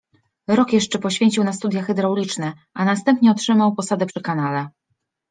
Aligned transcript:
Rok 0.47 0.73
jeszcze 0.73 0.99
poświęcił 0.99 1.43
na 1.43 1.53
studia 1.53 1.81
hydrauliczne, 1.83 2.53
a 2.73 2.85
następnie 2.85 3.31
otrzymał 3.31 3.75
posadę 3.75 4.05
przy 4.05 4.21
kanale. 4.21 4.69